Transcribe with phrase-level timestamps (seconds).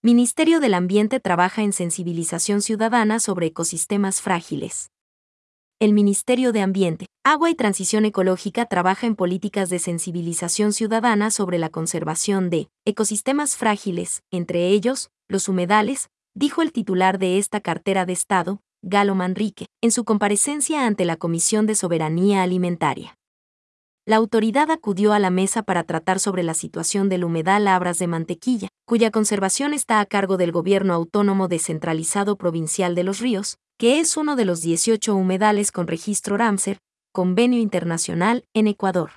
[0.00, 4.92] Ministerio del Ambiente trabaja en sensibilización ciudadana sobre ecosistemas frágiles.
[5.80, 11.58] El Ministerio de Ambiente, Agua y Transición Ecológica trabaja en políticas de sensibilización ciudadana sobre
[11.58, 18.06] la conservación de ecosistemas frágiles, entre ellos, los humedales, dijo el titular de esta cartera
[18.06, 23.17] de Estado, Galo Manrique, en su comparecencia ante la Comisión de Soberanía Alimentaria.
[24.08, 28.06] La autoridad acudió a la mesa para tratar sobre la situación del humedal Labras de
[28.06, 34.00] Mantequilla, cuya conservación está a cargo del Gobierno Autónomo Descentralizado Provincial de los Ríos, que
[34.00, 36.78] es uno de los 18 humedales con registro Ramsar,
[37.12, 39.10] convenio internacional, en Ecuador.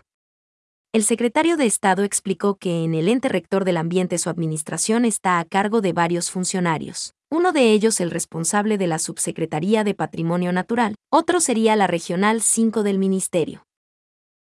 [0.92, 5.40] El secretario de Estado explicó que en el ente rector del ambiente su administración está
[5.40, 7.14] a cargo de varios funcionarios.
[7.30, 12.42] Uno de ellos el responsable de la Subsecretaría de Patrimonio Natural, otro sería la Regional
[12.42, 13.64] 5 del Ministerio.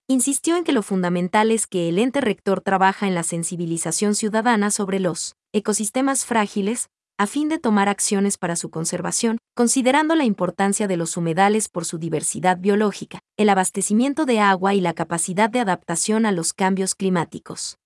[0.06, 4.70] Insistió en que lo fundamental es que el ente rector trabaja en la sensibilización ciudadana
[4.70, 10.88] sobre los ecosistemas frágiles, a fin de tomar acciones para su conservación, considerando la importancia
[10.88, 15.60] de los humedales por su diversidad biológica, el abastecimiento de agua y la capacidad de
[15.60, 17.78] adaptación a los cambios climáticos.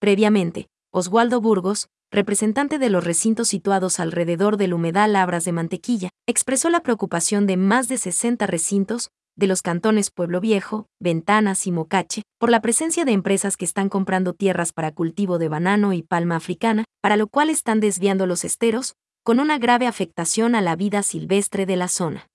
[0.00, 6.68] Previamente, Oswaldo Burgos, representante de los recintos situados alrededor del humedal Labras de Mantequilla, expresó
[6.68, 12.22] la preocupación de más de 60 recintos, de los cantones Pueblo Viejo, Ventanas y Mocache,
[12.38, 16.34] por la presencia de empresas que están comprando tierras para cultivo de banano y palma
[16.34, 21.04] africana, para lo cual están desviando los esteros, con una grave afectación a la vida
[21.04, 22.26] silvestre de la zona.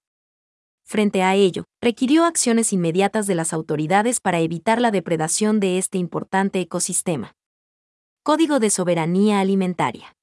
[0.86, 5.98] Frente a ello, requirió acciones inmediatas de las autoridades para evitar la depredación de este
[5.98, 7.34] importante ecosistema.
[8.24, 10.16] Código de Soberanía Alimentaria.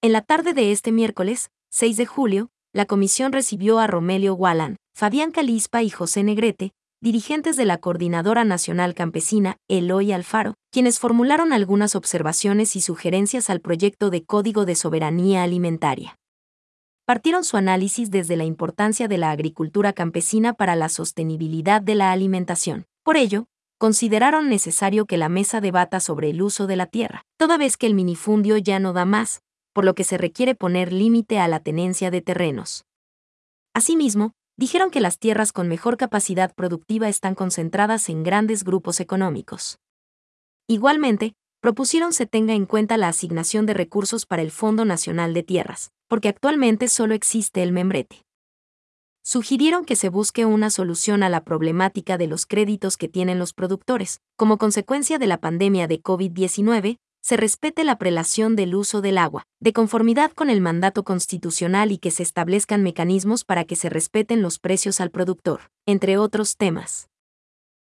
[0.00, 4.76] En la tarde de este miércoles, 6 de julio, la comisión recibió a Romelio Gualán,
[5.00, 11.54] Fabián Calispa y José Negrete, dirigentes de la Coordinadora Nacional Campesina, Eloy Alfaro, quienes formularon
[11.54, 16.18] algunas observaciones y sugerencias al proyecto de Código de Soberanía Alimentaria.
[17.06, 22.12] Partieron su análisis desde la importancia de la agricultura campesina para la sostenibilidad de la
[22.12, 22.84] alimentación.
[23.02, 23.46] Por ello,
[23.78, 27.86] consideraron necesario que la mesa debata sobre el uso de la tierra, toda vez que
[27.86, 29.40] el minifundio ya no da más,
[29.72, 32.84] por lo que se requiere poner límite a la tenencia de terrenos.
[33.72, 39.78] Asimismo, dijeron que las tierras con mejor capacidad productiva están concentradas en grandes grupos económicos.
[40.66, 45.42] Igualmente, propusieron se tenga en cuenta la asignación de recursos para el Fondo Nacional de
[45.44, 48.26] Tierras, porque actualmente solo existe el membrete.
[49.22, 53.54] Sugirieron que se busque una solución a la problemática de los créditos que tienen los
[53.54, 59.18] productores, como consecuencia de la pandemia de COVID-19, se respete la prelación del uso del
[59.18, 63.88] agua, de conformidad con el mandato constitucional y que se establezcan mecanismos para que se
[63.88, 67.08] respeten los precios al productor, entre otros temas.